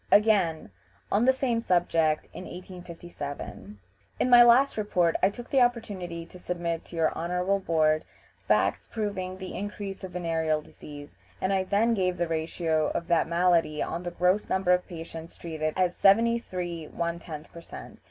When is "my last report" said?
4.31-5.15